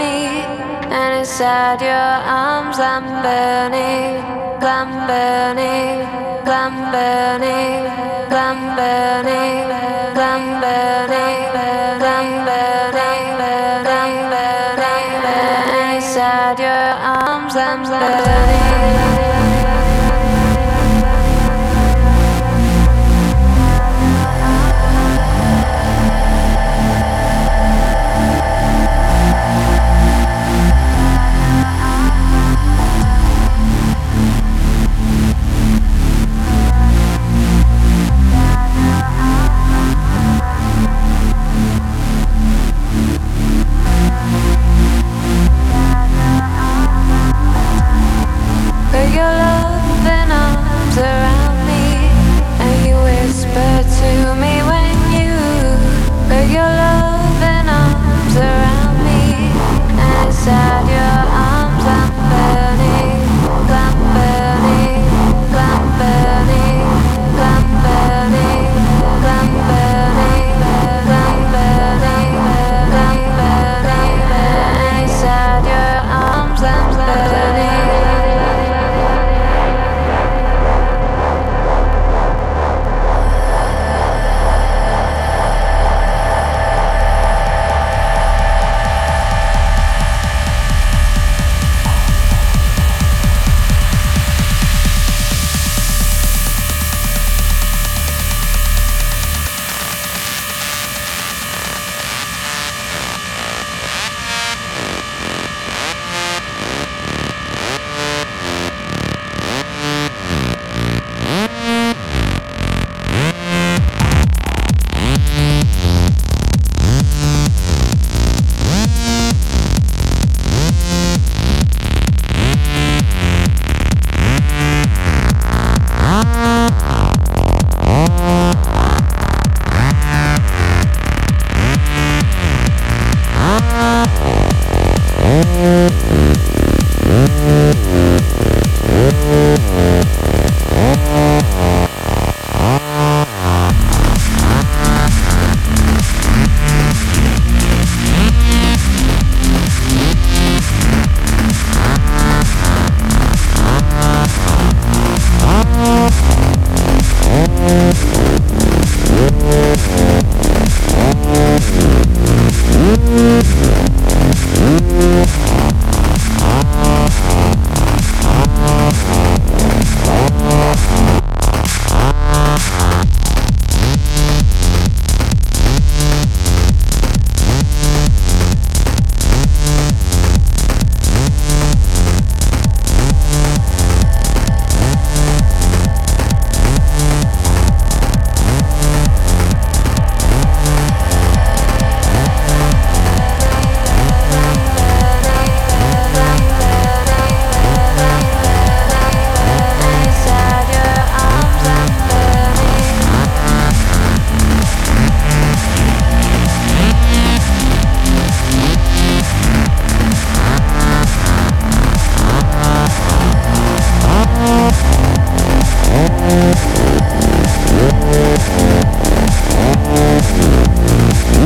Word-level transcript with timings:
me, 0.00 0.16
and 0.96 1.10
inside 1.20 1.80
your 1.80 2.12
arms 2.44 2.78
I'm 2.78 3.06
burning, 3.24 4.16
I'm 4.76 4.90
burning, 5.10 6.00
I'm 6.60 6.76
burning, 6.94 7.86
I'm 8.44 8.60
burning. 8.76 9.89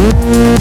Música 0.04 0.54